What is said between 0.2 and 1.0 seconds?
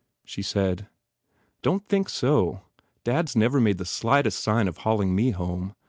She said,